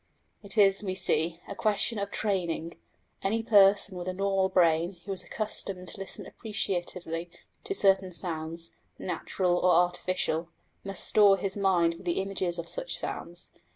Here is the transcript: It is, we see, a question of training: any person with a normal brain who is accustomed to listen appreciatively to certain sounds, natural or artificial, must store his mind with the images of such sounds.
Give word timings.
It 0.41 0.57
is, 0.57 0.81
we 0.81 0.95
see, 0.95 1.41
a 1.47 1.53
question 1.53 1.99
of 1.99 2.09
training: 2.09 2.75
any 3.21 3.43
person 3.43 3.95
with 3.99 4.07
a 4.07 4.13
normal 4.13 4.49
brain 4.49 4.97
who 5.05 5.11
is 5.11 5.21
accustomed 5.21 5.89
to 5.89 5.97
listen 5.99 6.25
appreciatively 6.25 7.29
to 7.65 7.75
certain 7.75 8.11
sounds, 8.11 8.71
natural 8.97 9.57
or 9.59 9.69
artificial, 9.73 10.49
must 10.83 11.03
store 11.07 11.37
his 11.37 11.55
mind 11.55 11.93
with 11.97 12.05
the 12.05 12.19
images 12.19 12.57
of 12.57 12.67
such 12.67 12.97
sounds. 12.97 13.51